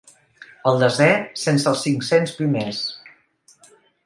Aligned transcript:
El 0.71 0.79
desè 0.83 1.09
sense 1.41 1.69
els 1.73 1.83
cinc-cents 1.89 2.35
primers. 2.41 2.81